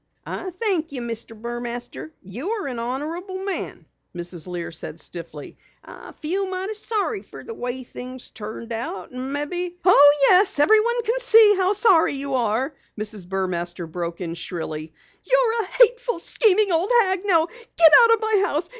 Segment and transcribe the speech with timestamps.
[0.25, 1.39] "I thank you, Mr.
[1.39, 3.85] Burmaster, you're an honorable man,"
[4.15, 4.47] Mrs.
[4.47, 5.59] Lear said stiffly.
[5.85, 9.11] "I feel mighty sorry fer the way things turned out.
[9.11, 12.15] Maybe" "Oh, yes, everyone can see that you're sorry!"
[12.99, 13.27] Mrs.
[13.29, 14.91] Burmaster broke in shrilly.
[15.23, 17.21] "You're a hateful, scheming old hag.
[17.23, 18.69] Now get out of my house!